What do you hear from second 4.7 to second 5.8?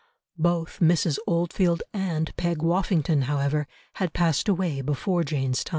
before Jane's time.